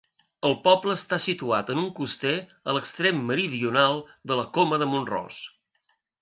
[0.47, 2.31] El poble està situat en un coster
[2.73, 4.01] a l'extrem meridional
[4.33, 5.45] de la Coma de Mont-ros.